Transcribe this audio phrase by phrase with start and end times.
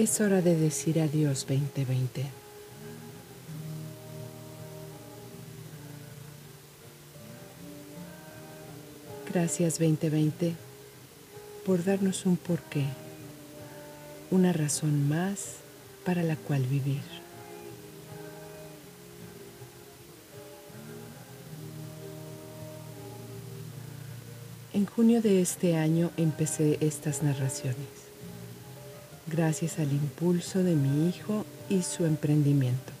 [0.00, 2.24] Es hora de decir adiós 2020.
[9.30, 10.54] Gracias 2020
[11.66, 12.86] por darnos un porqué,
[14.30, 15.56] una razón más
[16.06, 17.02] para la cual vivir.
[24.72, 28.09] En junio de este año empecé estas narraciones,
[29.30, 32.92] gracias al impulso de mi hijo y su emprendimiento.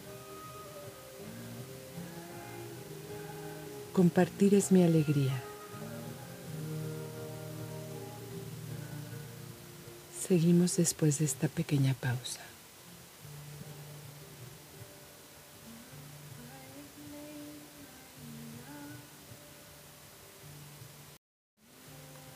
[3.92, 5.42] Compartir es mi alegría.
[10.26, 12.40] Seguimos después de esta pequeña pausa.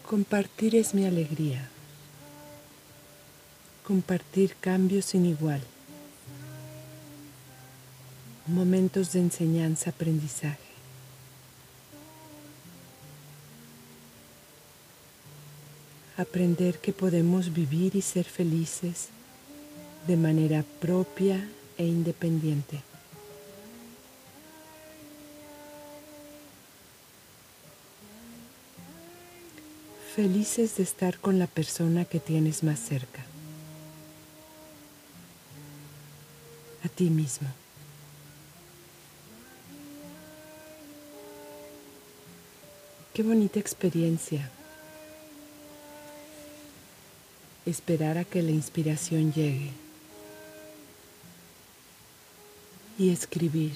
[0.02, 1.70] Compartir es mi alegría.
[3.86, 5.60] Compartir cambios sin igual.
[8.46, 10.58] Momentos de enseñanza, aprendizaje.
[16.16, 19.08] Aprender que podemos vivir y ser felices
[20.06, 22.82] de manera propia e independiente.
[30.14, 33.24] felices de estar con la persona que tienes más cerca,
[36.94, 37.48] ti mismo.
[43.12, 44.50] Qué bonita experiencia.
[47.66, 49.70] Esperar a que la inspiración llegue
[52.98, 53.74] y escribir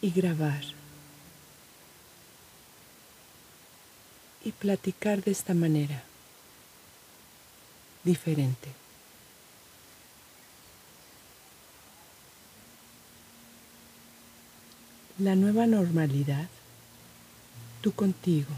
[0.00, 0.62] y grabar.
[4.44, 6.04] y platicar de esta manera,
[8.04, 8.83] diferente.
[15.18, 16.48] La nueva normalidad,
[17.80, 18.50] tú contigo,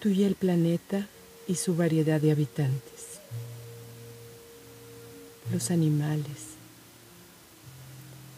[0.00, 1.06] tú y el planeta
[1.48, 3.20] y su variedad de habitantes,
[5.52, 6.54] los animales,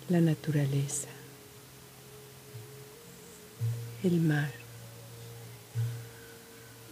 [0.09, 1.09] la naturaleza,
[4.05, 4.67] el mar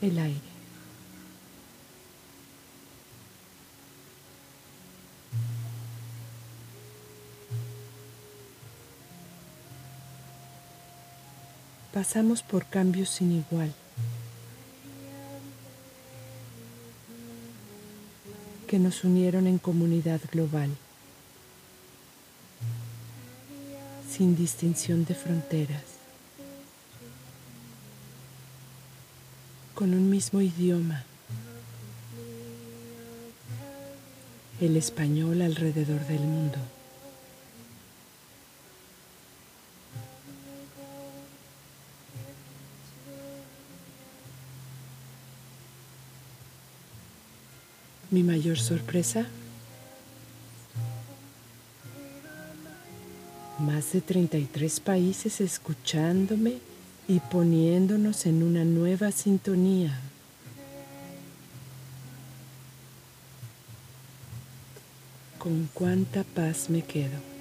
[0.04, 0.53] el aire.
[11.94, 13.72] Pasamos por cambios sin igual.
[18.66, 20.70] que nos unieron en comunidad global,
[24.10, 25.94] sin distinción de fronteras.
[29.74, 31.04] con un mismo idioma,
[34.60, 36.58] el español alrededor del mundo.
[48.14, 49.26] Mi mayor sorpresa,
[53.58, 56.58] más de 33 países escuchándome
[57.08, 59.98] y poniéndonos en una nueva sintonía.
[65.40, 67.33] Con cuánta paz me quedo.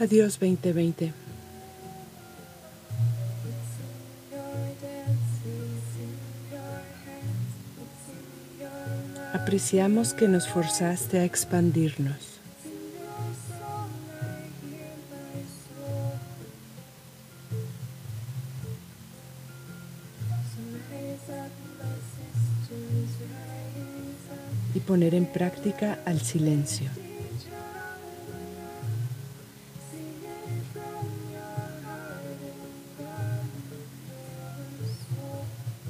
[0.00, 1.12] Adiós 2020.
[9.32, 12.34] Apreciamos que nos forzaste a expandirnos.
[24.74, 27.03] y poner en práctica al silencio.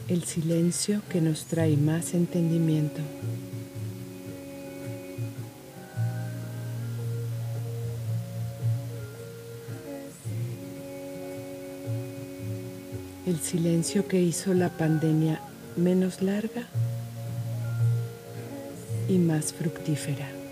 [0.08, 3.00] El silencio que nos trae más entendimiento.
[13.26, 15.40] El silencio que hizo la pandemia
[15.76, 16.68] menos larga
[19.08, 20.44] y más fructífera.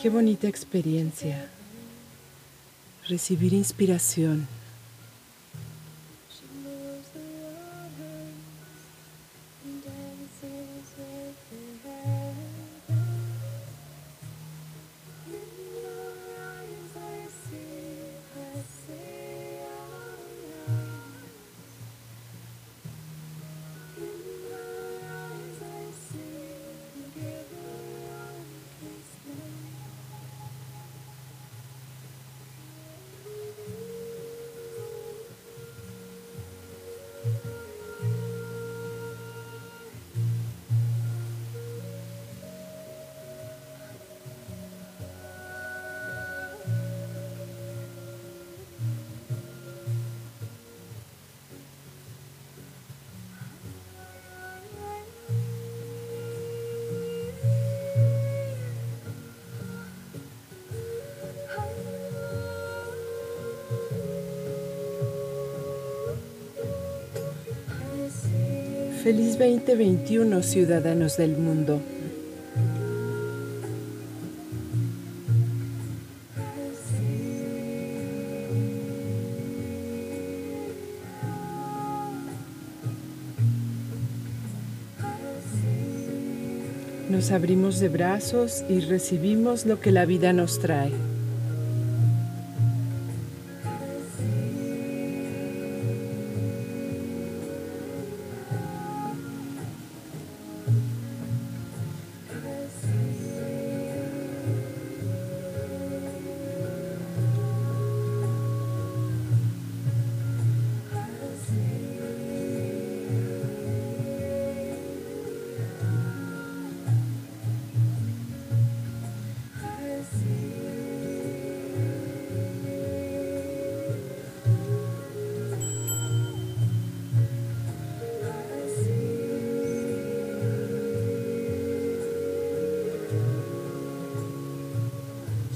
[0.00, 1.48] Qué bonita experiencia.
[3.08, 4.46] Recibir inspiración.
[69.02, 71.80] Feliz 2021, ciudadanos del mundo.
[87.08, 91.07] Nos abrimos de brazos y recibimos lo que la vida nos trae.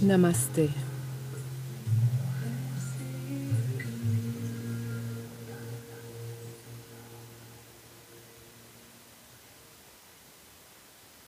[0.03, 0.92] Namaste.